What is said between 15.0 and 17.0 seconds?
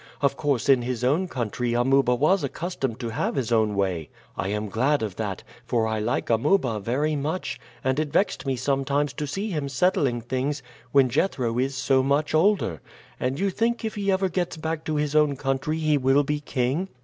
own country he will be king?"